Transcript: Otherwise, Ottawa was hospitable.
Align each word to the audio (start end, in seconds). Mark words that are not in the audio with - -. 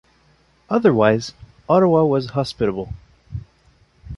Otherwise, 0.67 1.31
Ottawa 1.69 2.03
was 2.03 2.31
hospitable. 2.31 2.91